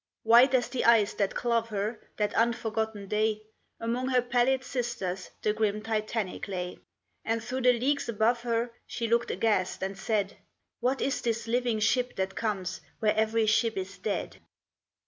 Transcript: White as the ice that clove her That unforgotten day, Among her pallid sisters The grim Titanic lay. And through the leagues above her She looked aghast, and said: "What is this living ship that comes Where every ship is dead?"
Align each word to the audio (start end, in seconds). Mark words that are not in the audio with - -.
White 0.23 0.55
as 0.55 0.67
the 0.67 0.83
ice 0.83 1.13
that 1.13 1.35
clove 1.35 1.69
her 1.69 1.99
That 2.17 2.33
unforgotten 2.33 3.07
day, 3.07 3.43
Among 3.79 4.07
her 4.07 4.23
pallid 4.23 4.63
sisters 4.63 5.29
The 5.43 5.53
grim 5.53 5.79
Titanic 5.83 6.47
lay. 6.47 6.79
And 7.23 7.43
through 7.43 7.61
the 7.61 7.73
leagues 7.79 8.09
above 8.09 8.41
her 8.41 8.71
She 8.87 9.07
looked 9.07 9.29
aghast, 9.29 9.83
and 9.83 9.95
said: 9.95 10.37
"What 10.79 11.01
is 11.03 11.21
this 11.21 11.45
living 11.47 11.79
ship 11.81 12.15
that 12.15 12.33
comes 12.33 12.81
Where 12.97 13.13
every 13.15 13.45
ship 13.45 13.77
is 13.77 13.99
dead?" 13.99 14.37